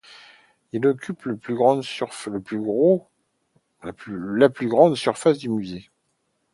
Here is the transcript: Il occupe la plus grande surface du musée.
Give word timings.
Il 0.73 0.87
occupe 0.87 1.25
la 1.25 1.35
plus 1.35 1.53
grande 1.53 1.83
surface 1.83 2.27
du 5.37 5.47
musée. 5.49 5.91